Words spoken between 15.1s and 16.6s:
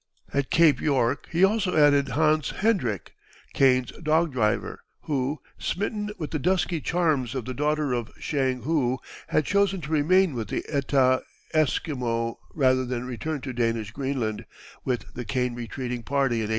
the Kane retreating party in 1855.